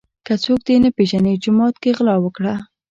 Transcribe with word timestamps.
ـ 0.15 0.25
که 0.25 0.33
څوک 0.43 0.59
دې 0.67 0.75
نه 0.83 0.89
پیژني 0.97 1.33
جومات 1.43 1.75
کې 1.81 1.95
غلا 1.97 2.15
وکړه. 2.21 2.53